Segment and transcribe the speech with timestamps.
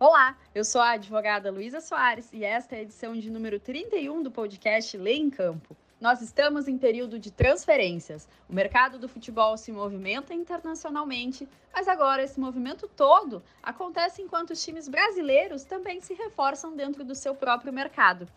[0.00, 4.22] Olá, eu sou a advogada Luísa Soares e esta é a edição de número 31
[4.22, 5.76] do podcast Lei em Campo.
[6.00, 8.28] Nós estamos em período de transferências.
[8.48, 14.64] O mercado do futebol se movimenta internacionalmente, mas agora esse movimento todo acontece enquanto os
[14.64, 18.28] times brasileiros também se reforçam dentro do seu próprio mercado.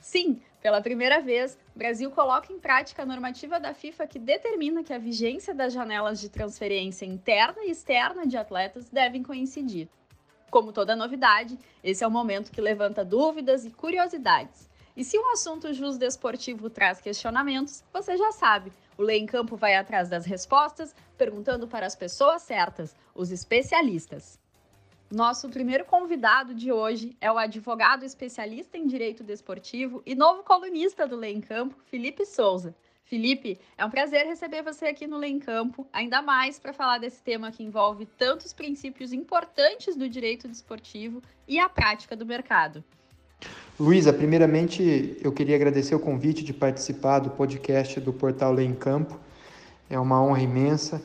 [0.00, 4.84] Sim, pela primeira vez, o Brasil coloca em prática a normativa da FIFA que determina
[4.84, 9.88] que a vigência das janelas de transferência interna e externa de atletas devem coincidir.
[10.54, 14.70] Como toda novidade, esse é o momento que levanta dúvidas e curiosidades.
[14.96, 18.72] E se um assunto jus desportivo traz questionamentos, você já sabe.
[18.96, 24.38] O Lei em Campo vai atrás das respostas, perguntando para as pessoas certas, os especialistas.
[25.10, 31.04] Nosso primeiro convidado de hoje é o advogado especialista em direito desportivo e novo colunista
[31.04, 32.76] do Lei em Campo, Felipe Souza.
[33.04, 37.22] Felipe, é um prazer receber você aqui no Lei Campo, ainda mais para falar desse
[37.22, 42.82] tema que envolve tantos princípios importantes do direito desportivo e a prática do mercado.
[43.78, 48.74] Luísa, primeiramente eu queria agradecer o convite de participar do podcast do Portal Lei em
[48.74, 49.20] Campo.
[49.90, 51.02] É uma honra imensa.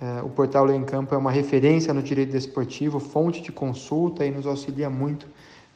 [0.00, 4.24] É, o Portal Lei em Campo é uma referência no direito desportivo, fonte de consulta
[4.24, 5.28] e nos auxilia muito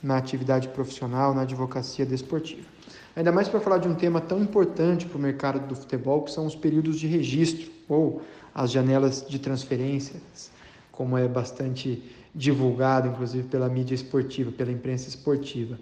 [0.03, 2.78] na atividade profissional, na advocacia desportiva.
[3.17, 6.31] Ainda mais para falar de um tema tão importante para o mercado do futebol, que
[6.31, 8.23] são os períodos de registro ou
[8.55, 10.51] as janelas de transferências,
[10.93, 12.03] como é bastante
[12.35, 15.79] divulgado, inclusive pela mídia esportiva, pela imprensa esportiva.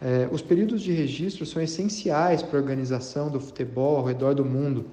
[0.00, 4.44] É, os períodos de registro são essenciais para a organização do futebol ao redor do
[4.44, 4.86] mundo.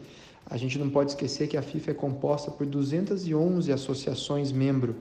[0.48, 4.96] A gente não pode esquecer que a FIFA é composta por 211 associações membro,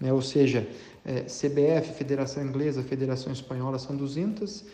[0.00, 0.12] né?
[0.12, 0.66] ou seja,
[1.04, 4.64] é, CBF, Federação Inglesa, Federação Espanhola, são 211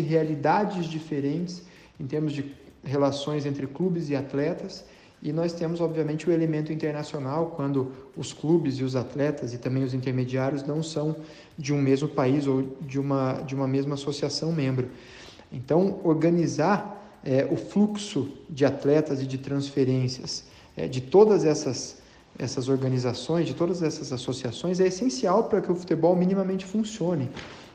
[0.00, 1.62] realidades diferentes
[2.00, 2.44] em termos de
[2.82, 4.84] relações entre clubes e atletas
[5.22, 9.84] e nós temos, obviamente, o elemento internacional, quando os clubes e os atletas e também
[9.84, 11.14] os intermediários não são
[11.56, 14.88] de um mesmo país ou de uma, de uma mesma associação membro.
[15.52, 20.42] Então, organizar é, o fluxo de atletas e de transferências
[20.76, 21.98] é, de todas essas,
[22.36, 27.30] essas organizações, de todas essas associações, é essencial para que o futebol minimamente funcione.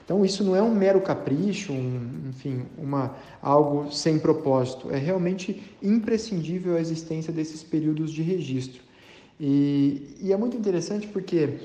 [0.07, 4.89] Então isso não é um mero capricho, um, enfim, uma, algo sem propósito.
[4.89, 8.81] É realmente imprescindível a existência desses períodos de registro.
[9.37, 11.55] E, e é muito interessante porque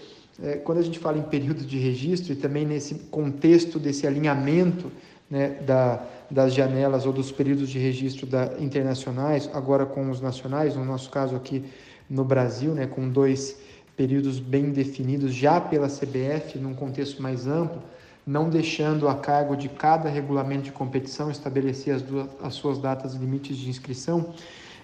[0.42, 4.91] é, quando a gente fala em período de registro e também nesse contexto desse alinhamento
[5.31, 10.75] né, da, das janelas ou dos períodos de registro da, internacionais, agora com os nacionais,
[10.75, 11.62] no nosso caso aqui
[12.10, 13.56] no Brasil, né, com dois
[13.97, 17.81] períodos bem definidos já pela CBF, num contexto mais amplo,
[18.27, 23.15] não deixando a cargo de cada regulamento de competição estabelecer as, duas, as suas datas
[23.15, 24.33] limites de inscrição.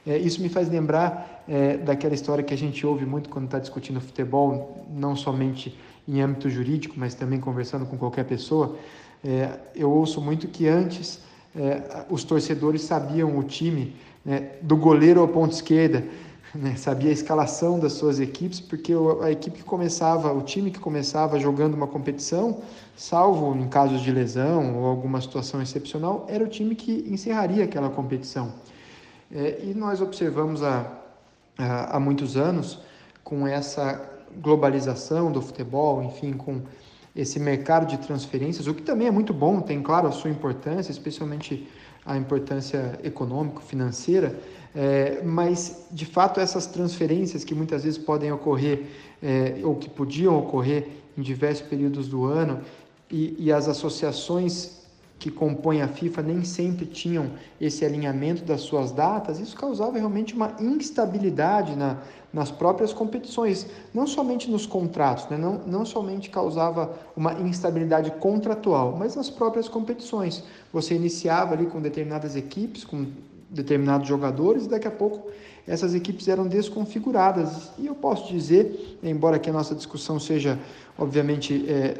[0.06, 3.58] É, isso me faz lembrar é, daquela história que a gente ouve muito quando está
[3.58, 8.76] discutindo futebol, não somente em âmbito jurídico, mas também conversando com qualquer pessoa.
[9.22, 11.20] É, eu ouço muito que antes
[11.54, 13.94] é, os torcedores sabiam o time
[14.24, 16.04] né, do goleiro ao ponto esquerda,
[16.54, 18.92] né, sabia a escalação das suas equipes, porque
[19.22, 22.62] a equipe que começava, o time que começava jogando uma competição,
[22.96, 27.90] salvo em casos de lesão ou alguma situação excepcional, era o time que encerraria aquela
[27.90, 28.52] competição.
[29.30, 30.86] É, e nós observamos há,
[31.58, 32.80] há, muitos anos,
[33.22, 34.00] com essa
[34.40, 36.62] globalização do futebol, enfim, com
[37.14, 40.90] esse mercado de transferências, o que também é muito bom, tem claro a sua importância,
[40.90, 41.68] especialmente
[42.08, 44.40] a importância econômico-financeira,
[44.74, 48.86] é, mas de fato essas transferências que muitas vezes podem ocorrer
[49.22, 52.62] é, ou que podiam ocorrer em diversos períodos do ano
[53.10, 54.77] e, e as associações
[55.18, 57.30] que compõem a FIFA nem sempre tinham
[57.60, 61.98] esse alinhamento das suas datas, isso causava realmente uma instabilidade na,
[62.32, 65.36] nas próprias competições, não somente nos contratos, né?
[65.36, 70.44] não, não somente causava uma instabilidade contratual, mas nas próprias competições.
[70.72, 73.06] Você iniciava ali com determinadas equipes, com
[73.50, 75.30] determinados jogadores, e daqui a pouco
[75.66, 77.70] essas equipes eram desconfiguradas.
[77.78, 80.58] E eu posso dizer, embora que a nossa discussão seja,
[80.96, 81.94] obviamente, é,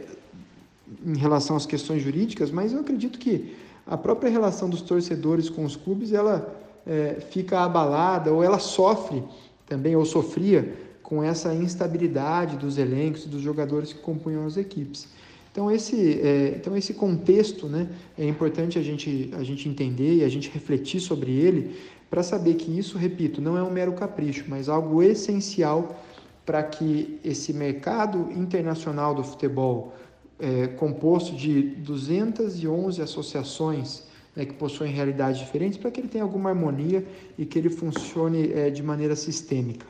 [1.05, 3.55] em relação às questões jurídicas, mas eu acredito que
[3.87, 6.55] a própria relação dos torcedores com os clubes ela
[6.87, 9.23] é, fica abalada ou ela sofre
[9.67, 15.09] também ou sofria com essa instabilidade dos elencos dos jogadores que compunham as equipes.
[15.51, 20.25] Então esse, é, então esse contexto né, é importante a gente, a gente entender e
[20.25, 21.77] a gente refletir sobre ele
[22.11, 26.03] para saber que isso, repito, não é um mero capricho, mas algo essencial
[26.45, 29.95] para que esse mercado internacional do futebol,
[30.39, 34.05] é, composto de 211 associações
[34.35, 37.07] né, que possuem realidades diferentes, para que ele tenha alguma harmonia
[37.37, 39.87] e que ele funcione é, de maneira sistêmica.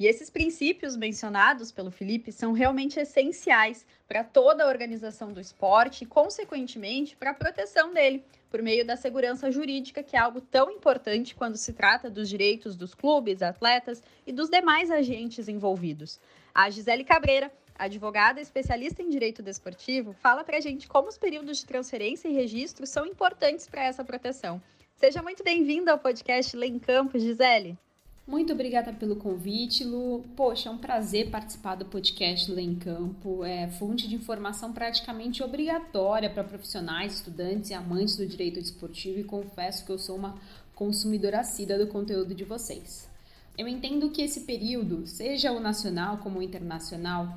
[0.00, 6.04] E esses princípios mencionados pelo Felipe são realmente essenciais para toda a organização do esporte
[6.04, 10.70] e, consequentemente, para a proteção dele, por meio da segurança jurídica, que é algo tão
[10.70, 16.18] importante quando se trata dos direitos dos clubes, atletas e dos demais agentes envolvidos.
[16.54, 21.58] A Gisele Cabreira, advogada especialista em direito desportivo, fala para a gente como os períodos
[21.58, 24.60] de transferência e registro são importantes para essa proteção.
[24.96, 27.78] Seja muito bem-vinda ao podcast Lê em Campo, Gisele.
[28.26, 30.22] Muito obrigada pelo convite, Lu.
[30.36, 33.42] Poxa, é um prazer participar do podcast Lê em Campo.
[33.42, 39.24] É fonte de informação praticamente obrigatória para profissionais, estudantes e amantes do direito desportivo e
[39.24, 40.38] confesso que eu sou uma
[40.74, 43.08] consumidora assídua do conteúdo de vocês.
[43.56, 47.36] Eu entendo que esse período, seja o nacional como o internacional,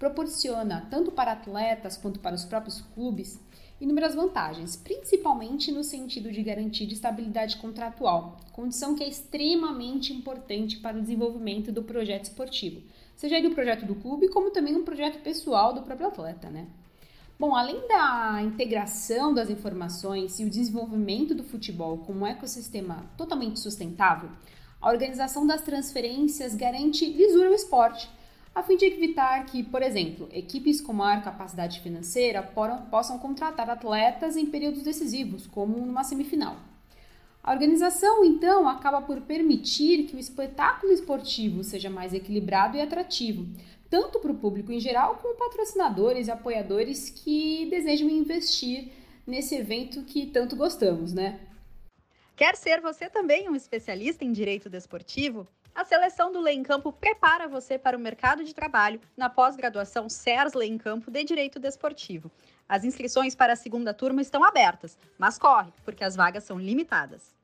[0.00, 3.38] proporciona tanto para atletas quanto para os próprios clubes
[3.78, 10.96] inúmeras vantagens, principalmente no sentido de garantir estabilidade contratual, condição que é extremamente importante para
[10.96, 12.82] o desenvolvimento do projeto esportivo,
[13.14, 16.66] seja ele o projeto do clube, como também um projeto pessoal do próprio atleta, né?
[17.38, 23.60] Bom, além da integração das informações e o desenvolvimento do futebol como um ecossistema totalmente
[23.60, 24.30] sustentável,
[24.80, 28.10] a organização das transferências garante lisura ao esporte,
[28.54, 32.42] a fim de evitar que, por exemplo, equipes com maior capacidade financeira
[32.90, 36.56] possam contratar atletas em períodos decisivos, como numa semifinal.
[37.42, 43.46] A organização, então, acaba por permitir que o espetáculo esportivo seja mais equilibrado e atrativo,
[43.88, 48.92] tanto para o público em geral, como patrocinadores e apoiadores que desejam investir
[49.26, 51.40] nesse evento que tanto gostamos, né?
[52.36, 55.46] Quer ser você também um especialista em direito desportivo?
[55.80, 60.10] A seleção do Lei em Campo prepara você para o mercado de trabalho na pós-graduação
[60.10, 62.30] CERS Lei em Campo de Direito Desportivo.
[62.68, 67.34] As inscrições para a segunda turma estão abertas, mas corre, porque as vagas são limitadas.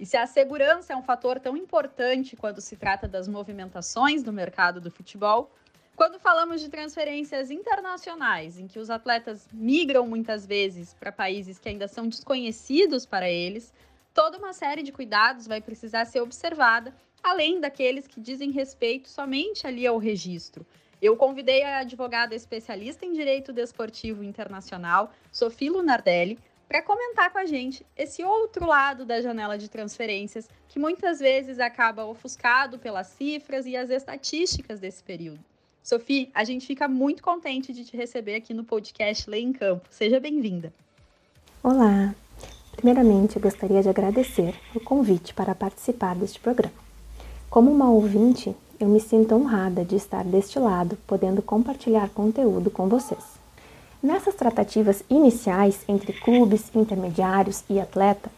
[0.00, 4.32] E se a segurança é um fator tão importante quando se trata das movimentações do
[4.32, 5.50] mercado do futebol,
[5.94, 11.68] quando falamos de transferências internacionais, em que os atletas migram muitas vezes para países que
[11.68, 13.74] ainda são desconhecidos para eles,
[14.14, 19.66] toda uma série de cuidados vai precisar ser observada além daqueles que dizem respeito somente
[19.66, 20.66] ali ao registro.
[21.00, 26.38] Eu convidei a advogada especialista em direito desportivo internacional, Sofia Lunardelli,
[26.68, 31.58] para comentar com a gente esse outro lado da janela de transferências, que muitas vezes
[31.58, 35.40] acaba ofuscado pelas cifras e as estatísticas desse período.
[35.82, 39.86] Sofia, a gente fica muito contente de te receber aqui no podcast Lei em Campo.
[39.90, 40.72] Seja bem-vinda.
[41.62, 42.14] Olá!
[42.74, 46.81] Primeiramente, eu gostaria de agradecer o convite para participar deste programa.
[47.52, 52.88] Como uma ouvinte, eu me sinto honrada de estar deste lado, podendo compartilhar conteúdo com
[52.88, 53.22] vocês.
[54.02, 58.30] Nessas tratativas iniciais entre clubes, intermediários e atleta,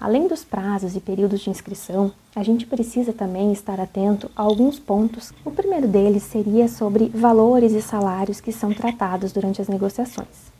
[0.00, 4.80] além dos prazos e períodos de inscrição, a gente precisa também estar atento a alguns
[4.80, 5.32] pontos.
[5.44, 10.50] O primeiro deles seria sobre valores e salários que são tratados durante as negociações.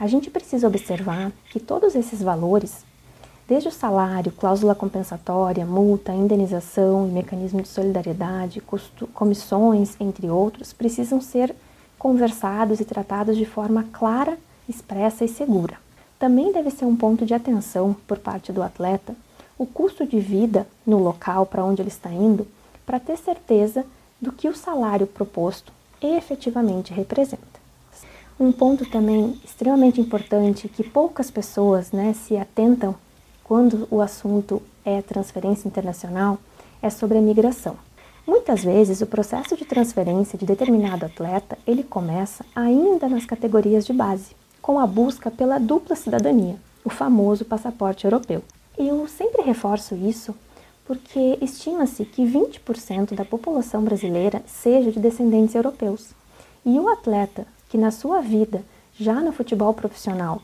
[0.00, 2.84] A gente precisa observar que todos esses valores
[3.48, 8.60] Desde o salário, cláusula compensatória, multa, indenização e mecanismo de solidariedade,
[9.14, 11.54] comissões, entre outros, precisam ser
[11.96, 14.36] conversados e tratados de forma clara,
[14.68, 15.78] expressa e segura.
[16.18, 19.14] Também deve ser um ponto de atenção por parte do atleta
[19.56, 22.48] o custo de vida no local para onde ele está indo,
[22.84, 23.86] para ter certeza
[24.20, 27.44] do que o salário proposto efetivamente representa.
[28.38, 32.94] Um ponto também extremamente importante que poucas pessoas né, se atentam
[33.46, 36.36] quando o assunto é transferência internacional,
[36.82, 37.76] é sobre a migração.
[38.26, 43.92] Muitas vezes o processo de transferência de determinado atleta, ele começa ainda nas categorias de
[43.92, 48.42] base, com a busca pela dupla cidadania, o famoso passaporte europeu.
[48.76, 50.34] Eu sempre reforço isso
[50.84, 56.10] porque estima-se que 20% da população brasileira seja de descendentes europeus.
[56.64, 58.64] E o atleta que na sua vida,
[58.98, 60.42] já no futebol profissional,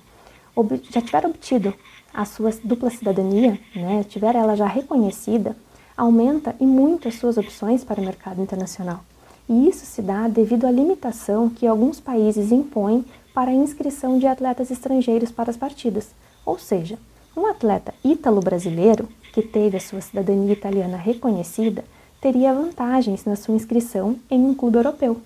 [0.92, 1.74] já tiver obtido
[2.12, 5.56] a sua dupla cidadania, né, tiver ela já reconhecida,
[5.96, 9.00] aumenta e muito as suas opções para o mercado internacional.
[9.48, 13.04] E isso se dá devido à limitação que alguns países impõem
[13.34, 16.10] para a inscrição de atletas estrangeiros para as partidas.
[16.44, 16.98] Ou seja,
[17.36, 21.84] um atleta ítalo-brasileiro que teve a sua cidadania italiana reconhecida
[22.20, 25.20] teria vantagens na sua inscrição em um clube europeu.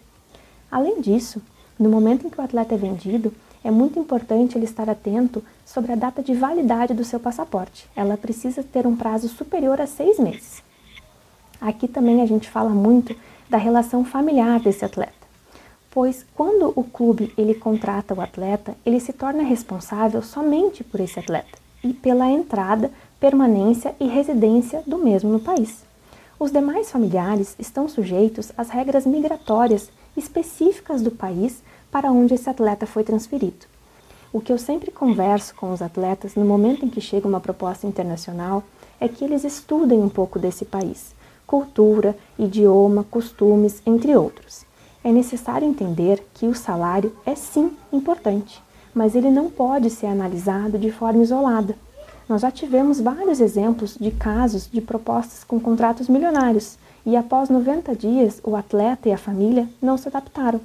[0.70, 1.42] Além disso,
[1.78, 3.32] no momento em que o atleta é vendido,
[3.66, 7.88] é muito importante ele estar atento sobre a data de validade do seu passaporte.
[7.96, 10.62] Ela precisa ter um prazo superior a seis meses.
[11.60, 13.16] Aqui também a gente fala muito
[13.50, 15.12] da relação familiar desse atleta,
[15.90, 21.18] pois quando o clube ele contrata o atleta, ele se torna responsável somente por esse
[21.18, 25.84] atleta e pela entrada, permanência e residência do mesmo no país.
[26.38, 31.62] Os demais familiares estão sujeitos às regras migratórias específicas do país
[31.96, 33.64] para onde esse atleta foi transferido.
[34.30, 37.86] O que eu sempre converso com os atletas no momento em que chega uma proposta
[37.86, 38.62] internacional
[39.00, 41.14] é que eles estudem um pouco desse país,
[41.46, 44.66] cultura, idioma, costumes, entre outros.
[45.02, 48.62] É necessário entender que o salário é sim importante,
[48.94, 51.78] mas ele não pode ser analisado de forma isolada.
[52.28, 56.76] Nós já tivemos vários exemplos de casos de propostas com contratos milionários
[57.06, 60.60] e após 90 dias o atleta e a família não se adaptaram.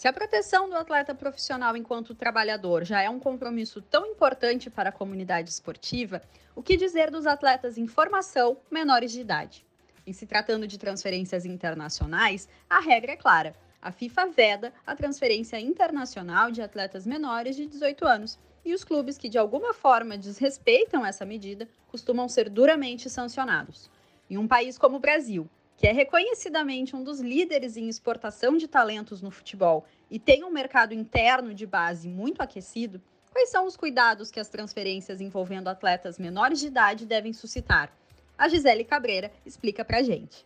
[0.00, 4.88] Se a proteção do atleta profissional enquanto trabalhador já é um compromisso tão importante para
[4.88, 6.22] a comunidade esportiva,
[6.56, 9.62] o que dizer dos atletas em formação menores de idade?
[10.06, 13.54] Em se tratando de transferências internacionais, a regra é clara.
[13.82, 19.18] A FIFA veda a transferência internacional de atletas menores de 18 anos e os clubes
[19.18, 23.90] que de alguma forma desrespeitam essa medida costumam ser duramente sancionados.
[24.30, 25.46] Em um país como o Brasil,
[25.80, 30.50] que é reconhecidamente um dos líderes em exportação de talentos no futebol e tem um
[30.50, 33.00] mercado interno de base muito aquecido,
[33.32, 37.90] quais são os cuidados que as transferências envolvendo atletas menores de idade devem suscitar?
[38.36, 40.44] A Gisele Cabreira explica para a gente.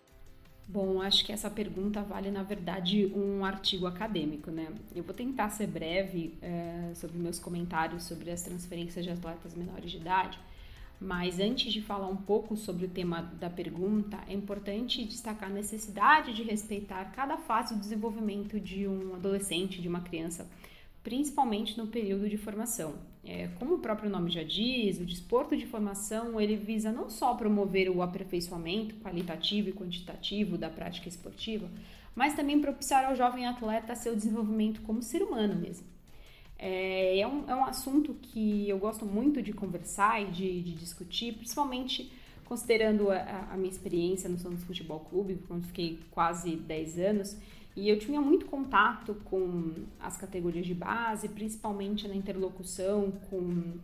[0.69, 4.69] Bom, acho que essa pergunta vale, na verdade, um artigo acadêmico, né?
[4.95, 9.91] Eu vou tentar ser breve é, sobre meus comentários sobre as transferências de atletas menores
[9.91, 10.38] de idade,
[11.01, 15.53] mas antes de falar um pouco sobre o tema da pergunta, é importante destacar a
[15.53, 20.49] necessidade de respeitar cada fase do desenvolvimento de um adolescente, de uma criança,
[21.03, 22.95] principalmente no período de formação.
[23.25, 27.35] É, como o próprio nome já diz, o desporto de formação ele visa não só
[27.35, 31.71] promover o aperfeiçoamento qualitativo e quantitativo da prática esportiva,
[32.15, 35.94] mas também propiciar ao jovem atleta seu desenvolvimento como ser humano mesmo.
[36.66, 40.73] É, é, um, é um assunto que eu gosto muito de conversar e de, de
[40.73, 42.11] discutir, principalmente
[42.47, 47.37] considerando a, a, minha experiência no Santos Futebol Clube, quando fiquei quase 10 anos,
[47.76, 53.75] e eu tinha muito contato com as categorias de base, principalmente na interlocução com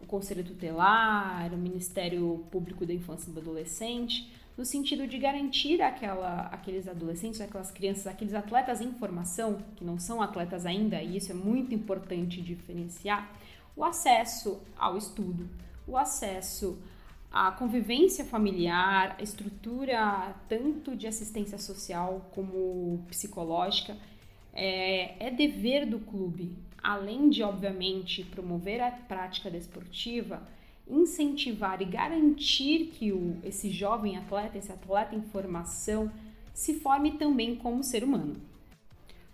[0.00, 5.80] o Conselho Tutelar, o Ministério Público da Infância e do Adolescente, no sentido de garantir
[5.80, 11.16] aquela, aqueles adolescentes, aquelas crianças, aqueles atletas em formação, que não são atletas ainda, e
[11.16, 13.30] isso é muito importante diferenciar,
[13.74, 15.48] o acesso ao estudo,
[15.86, 16.78] o acesso
[17.32, 23.96] a convivência familiar, a estrutura tanto de assistência social como psicológica,
[24.52, 30.42] é, é dever do clube, além de, obviamente, promover a prática desportiva,
[30.92, 36.10] incentivar e garantir que o, esse jovem atleta, esse atleta em formação,
[36.52, 38.36] se forme também como ser humano.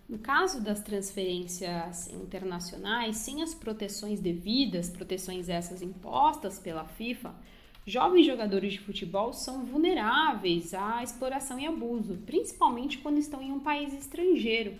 [0.07, 7.35] No caso das transferências internacionais, sem as proteções devidas, proteções essas impostas pela FIFA,
[7.89, 13.59] Jovens jogadores de futebol são vulneráveis à exploração e abuso, principalmente quando estão em um
[13.59, 14.75] país estrangeiro,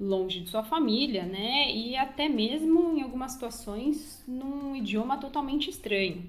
[0.00, 1.72] longe de sua família, né?
[1.74, 6.22] E até mesmo em algumas situações num idioma totalmente estranho.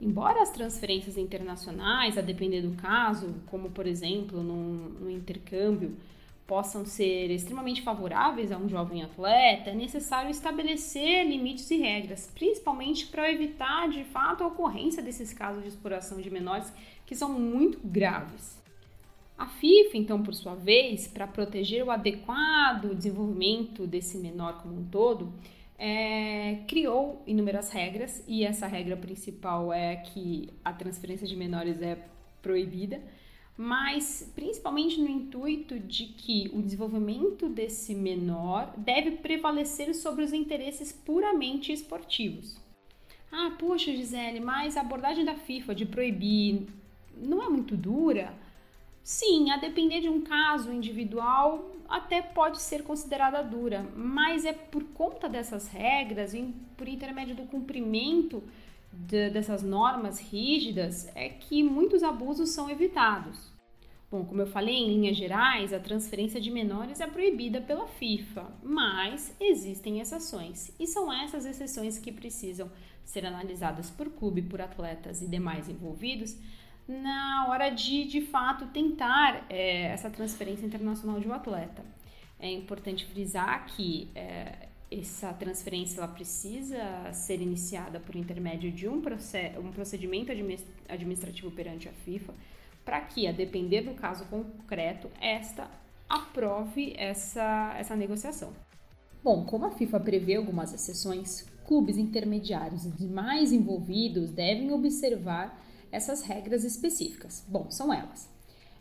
[0.00, 5.96] Embora as transferências internacionais, a depender do caso, como por exemplo no, intercâmbio,
[6.46, 13.06] possam ser extremamente favoráveis a um jovem atleta, é necessário estabelecer limites e regras, principalmente
[13.06, 16.72] para evitar de fato a ocorrência desses casos de exploração de menores
[17.06, 18.65] que são muito graves.
[19.36, 24.84] A FIFA, então, por sua vez, para proteger o adequado desenvolvimento desse menor como um
[24.84, 25.32] todo,
[25.78, 31.98] é, criou inúmeras regras e essa regra principal é que a transferência de menores é
[32.40, 33.02] proibida
[33.56, 40.92] mas principalmente no intuito de que o desenvolvimento desse menor deve prevalecer sobre os interesses
[40.92, 42.60] puramente esportivos.
[43.32, 46.66] Ah, poxa, Gisele, mas a abordagem da FIFA de proibir
[47.16, 48.34] não é muito dura?
[49.06, 54.82] Sim, a depender de um caso individual, até pode ser considerada dura, mas é por
[54.82, 58.42] conta dessas regras e por intermédio do cumprimento
[58.92, 63.38] de, dessas normas rígidas é que muitos abusos são evitados.
[64.10, 68.52] Bom, como eu falei, em linhas gerais, a transferência de menores é proibida pela FIFA,
[68.60, 72.68] mas existem exceções, e são essas exceções que precisam
[73.04, 76.36] ser analisadas por clube, por atletas e demais envolvidos
[76.88, 81.84] na hora de, de fato, tentar é, essa transferência internacional de um atleta.
[82.38, 89.02] É importante frisar que é, essa transferência ela precisa ser iniciada por intermédio de um,
[89.60, 90.30] um procedimento
[90.88, 92.34] administrativo perante a FIFA,
[92.84, 95.68] para que, a depender do caso concreto, esta
[96.08, 98.52] aprove essa, essa negociação.
[99.24, 106.22] Bom, como a FIFA prevê algumas exceções, clubes intermediários e demais envolvidos devem observar essas
[106.22, 107.44] regras específicas.
[107.48, 108.28] Bom, são elas.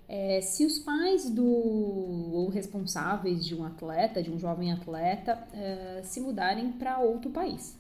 [0.08, 6.02] É, se os pais do ou responsáveis de um atleta, de um jovem atleta, é,
[6.04, 7.78] se mudarem para outro país.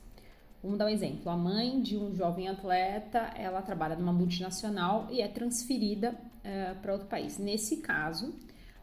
[0.63, 1.29] Vamos dar um exemplo.
[1.29, 6.93] A mãe de um jovem atleta, ela trabalha numa multinacional e é transferida é, para
[6.93, 7.37] outro país.
[7.37, 8.33] Nesse caso,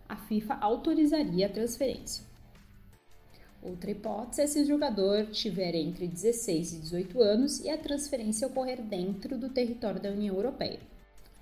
[0.09, 2.32] a FIFA autorizaria a transferência.
[3.63, 8.49] Outra hipótese é se o jogador tiver entre 16 e 18 anos e a transferência
[8.49, 10.81] ocorrer dentro do território da União Europeia.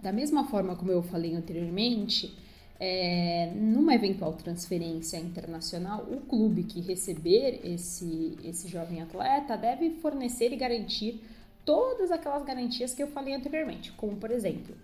[0.02, 2.36] Da mesma forma como eu falei anteriormente,
[2.78, 10.52] é, numa eventual transferência internacional, o clube que receber esse, esse jovem atleta deve fornecer
[10.52, 11.22] e garantir
[11.64, 14.74] todas aquelas garantias que eu falei anteriormente, como por exemplo,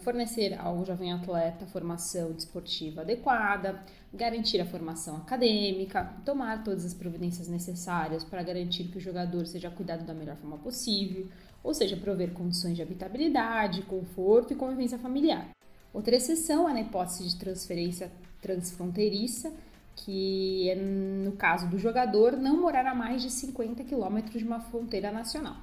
[0.00, 3.82] fornecer ao jovem atleta formação desportiva adequada,
[4.14, 9.70] garantir a formação acadêmica, tomar todas as providências necessárias para garantir que o jogador seja
[9.70, 11.26] cuidado da melhor forma possível,
[11.62, 15.48] ou seja, prover condições de habitabilidade, conforto e convivência familiar.
[15.92, 19.52] Outra exceção é na hipótese de transferência transfronteiriça,
[19.96, 24.60] que é no caso do jogador não morar a mais de 50 quilômetros de uma
[24.60, 25.56] fronteira nacional.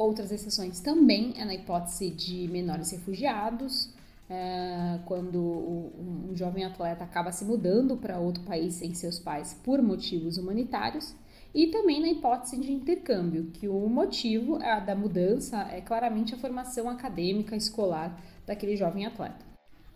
[0.00, 3.90] Outras exceções também é na hipótese de menores refugiados,
[4.30, 9.82] é, quando um jovem atleta acaba se mudando para outro país sem seus pais por
[9.82, 11.14] motivos humanitários,
[11.54, 16.88] e também na hipótese de intercâmbio, que o motivo da mudança é claramente a formação
[16.88, 19.44] acadêmica escolar daquele jovem atleta.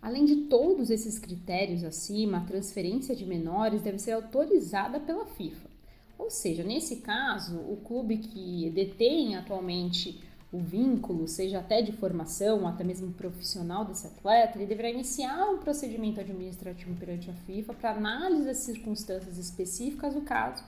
[0.02, 5.73] Além de todos esses critérios acima, a transferência de menores deve ser autorizada pela FIFA.
[6.18, 12.60] Ou seja, nesse caso, o clube que detém atualmente o vínculo, seja até de formação
[12.60, 17.74] ou até mesmo profissional desse atleta, ele deverá iniciar um procedimento administrativo perante a FIFA
[17.74, 20.62] para análise das circunstâncias específicas do caso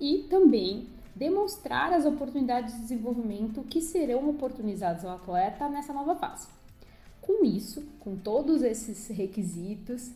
[0.00, 6.48] e também demonstrar as oportunidades de desenvolvimento que serão oportunizadas ao atleta nessa nova fase.
[7.20, 10.10] Com isso, com todos esses requisitos,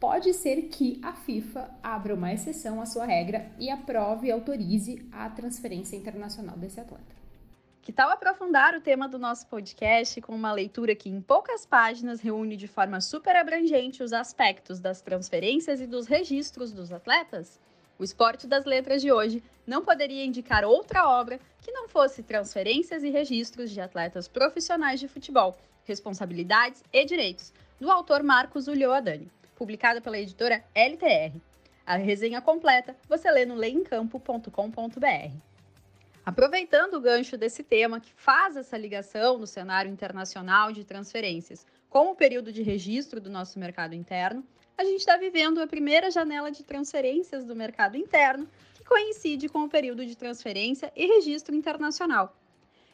[0.00, 5.06] pode ser que a FIFA abra uma exceção à sua regra e aprove e autorize
[5.12, 7.18] a transferência internacional desse atleta.
[7.82, 12.20] Que tal aprofundar o tema do nosso podcast com uma leitura que, em poucas páginas,
[12.20, 17.58] reúne de forma super abrangente os aspectos das transferências e dos registros dos atletas?
[17.98, 23.02] O Esporte das Letras de hoje não poderia indicar outra obra que não fosse Transferências
[23.02, 30.00] e Registros de Atletas Profissionais de Futebol, Responsabilidades e Direitos, do autor Marcos Ulloadani, publicado
[30.00, 31.36] pela editora LTR.
[31.84, 35.36] A resenha completa você lê no leemcampo.com.br.
[36.24, 42.10] Aproveitando o gancho desse tema que faz essa ligação no cenário internacional de transferências com
[42.10, 44.44] o período de registro do nosso mercado interno,
[44.76, 49.64] a gente está vivendo a primeira janela de transferências do mercado interno, que coincide com
[49.64, 52.37] o período de transferência e registro internacional.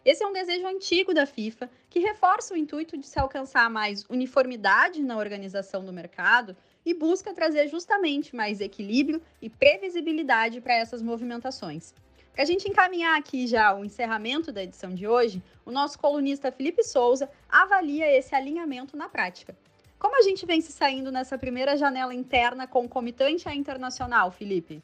[0.04, 4.04] Esse é um desejo antigo da FIFA, que reforça o intuito de se alcançar mais
[4.10, 11.00] uniformidade na organização do mercado e busca trazer justamente mais equilíbrio e previsibilidade para essas
[11.00, 11.94] movimentações.
[12.34, 16.52] Para a gente encaminhar aqui já o encerramento da edição de hoje, o nosso colunista
[16.52, 19.56] Felipe Souza avalia esse alinhamento na prática.
[19.98, 24.82] Como a gente vem se saindo nessa primeira janela interna concomitante à internacional, Felipe?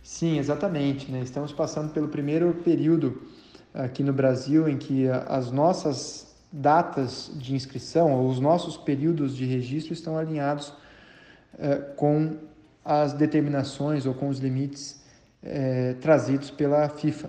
[0.00, 1.10] Sim, exatamente.
[1.10, 1.22] Né?
[1.22, 3.20] Estamos passando pelo primeiro período
[3.74, 9.44] aqui no Brasil em que as nossas datas de inscrição, ou os nossos períodos de
[9.44, 10.72] registro estão alinhados
[11.58, 12.36] eh, com
[12.84, 15.02] as determinações ou com os limites
[15.42, 17.28] eh, trazidos pela FIFA.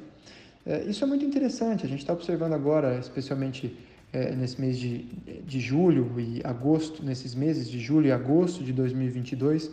[0.64, 3.76] Eh, isso é muito interessante, a gente está observando agora, especialmente
[4.16, 5.04] é, nesse mês de,
[5.44, 9.70] de julho e agosto, nesses meses de julho e agosto de 2022,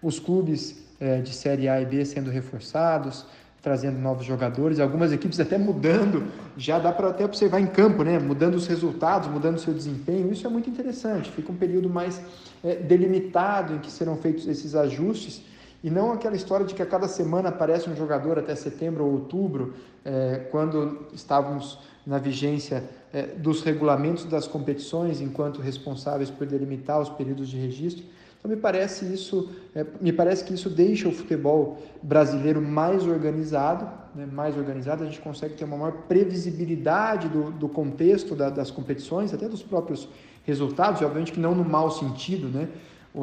[0.00, 3.26] os clubes é, de Série A e B sendo reforçados,
[3.62, 6.24] trazendo novos jogadores, algumas equipes até mudando,
[6.56, 8.18] já dá para até observar em campo, né?
[8.18, 12.20] mudando os resultados, mudando o seu desempenho, isso é muito interessante, fica um período mais
[12.64, 15.42] é, delimitado em que serão feitos esses ajustes,
[15.82, 19.12] e não aquela história de que a cada semana aparece um jogador até setembro ou
[19.12, 27.00] outubro, é, quando estávamos na vigência é, dos regulamentos das competições enquanto responsáveis por delimitar
[27.00, 28.04] os períodos de registro.
[28.42, 33.88] Então me parece isso, é, me parece que isso deixa o futebol brasileiro mais organizado,
[34.16, 35.04] né, mais organizado.
[35.04, 39.62] A gente consegue ter uma maior previsibilidade do, do contexto da, das competições, até dos
[39.62, 40.08] próprios
[40.42, 41.00] resultados.
[41.00, 42.68] E, obviamente que não no mau sentido, né?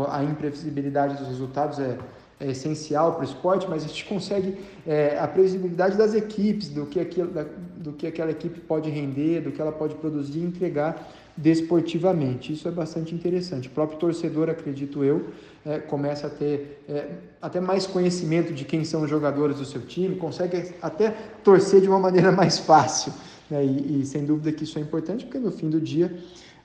[0.10, 1.98] A imprevisibilidade dos resultados é,
[2.40, 6.86] é essencial para o esporte, mas a gente consegue é, a previsibilidade das equipes, do
[6.86, 7.44] que, aquilo, da,
[7.76, 12.52] do que aquela equipe pode render, do que ela pode produzir e entregar desportivamente.
[12.52, 13.70] Isso é bastante interessante.
[13.70, 15.28] O próprio torcedor, acredito eu,
[15.66, 17.08] é, começa a ter é,
[17.42, 21.12] até mais conhecimento de quem são os jogadores do seu time, consegue até
[21.44, 23.14] torcer de uma maneira mais fácil.
[23.50, 23.64] Né?
[23.66, 26.14] E, e, sem dúvida que isso é importante, porque no fim do dia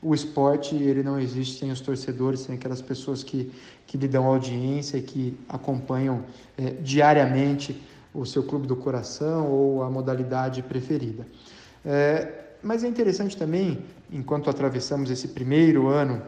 [0.02, 3.50] o esporte ele não existe sem os torcedores, sem aquelas pessoas que,
[3.86, 6.24] que lhe dão audiência, que acompanham
[6.58, 7.80] é, diariamente
[8.12, 11.26] o seu clube do coração ou a modalidade preferida.
[11.84, 16.22] É, mas é interessante também, enquanto atravessamos esse primeiro ano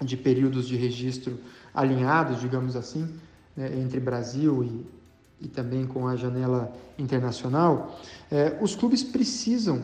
[0.00, 1.38] de períodos de registro
[1.74, 3.08] alinhados, digamos assim,
[3.56, 7.98] né, entre Brasil e, e também com a janela internacional,
[8.30, 9.82] é, os clubes precisam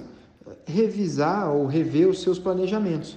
[0.65, 3.17] revisar ou rever os seus planejamentos,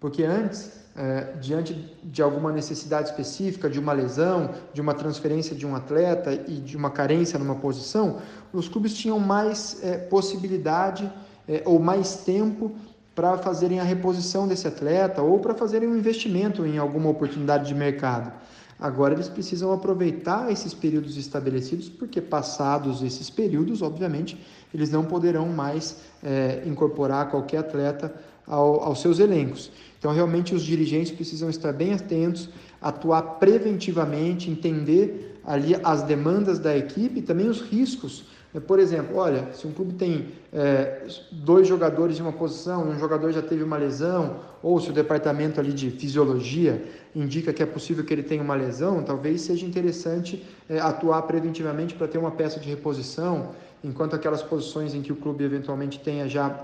[0.00, 5.66] porque antes, é, diante de alguma necessidade específica, de uma lesão, de uma transferência de
[5.66, 8.18] um atleta e de uma carência numa posição,
[8.52, 11.10] os clubes tinham mais é, possibilidade
[11.48, 12.72] é, ou mais tempo
[13.14, 17.74] para fazerem a reposição desse atleta ou para fazerem um investimento em alguma oportunidade de
[17.74, 18.32] mercado.
[18.78, 24.36] Agora eles precisam aproveitar esses períodos estabelecidos, porque passados esses períodos, obviamente,
[24.74, 28.12] eles não poderão mais é, incorporar qualquer atleta
[28.44, 29.70] ao, aos seus elencos.
[29.98, 32.48] Então, realmente, os dirigentes precisam estar bem atentos,
[32.80, 38.24] atuar preventivamente, entender ali as demandas da equipe e também os riscos
[38.60, 43.32] por exemplo, olha, se um clube tem é, dois jogadores em uma posição, um jogador
[43.32, 46.84] já teve uma lesão, ou se o departamento ali de fisiologia
[47.16, 51.94] indica que é possível que ele tenha uma lesão, talvez seja interessante é, atuar preventivamente
[51.94, 56.28] para ter uma peça de reposição, enquanto aquelas posições em que o clube eventualmente tenha
[56.28, 56.54] já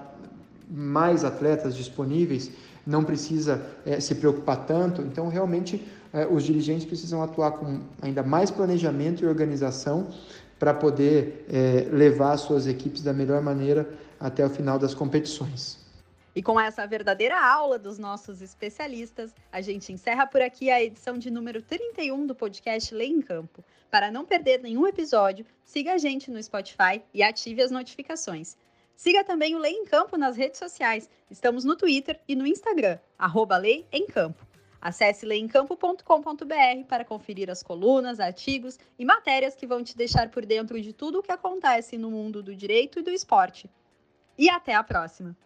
[0.70, 2.50] mais atletas disponíveis,
[2.86, 5.00] não precisa é, se preocupar tanto.
[5.00, 10.08] Então, realmente, é, os dirigentes precisam atuar com ainda mais planejamento e organização
[10.58, 15.78] para poder é, levar suas equipes da melhor maneira até o final das competições.
[16.34, 21.18] E com essa verdadeira aula dos nossos especialistas, a gente encerra por aqui a edição
[21.18, 23.64] de número 31 do podcast Lei em Campo.
[23.90, 28.56] Para não perder nenhum episódio, siga a gente no Spotify e ative as notificações.
[28.94, 31.08] Siga também o Lei em Campo nas redes sociais.
[31.30, 34.47] Estamos no Twitter e no Instagram, arroba Lei em Campo.
[34.80, 40.80] Acesse leemcampo.com.br para conferir as colunas, artigos e matérias que vão te deixar por dentro
[40.80, 43.68] de tudo o que acontece no mundo do direito e do esporte.
[44.36, 45.36] E até a próxima!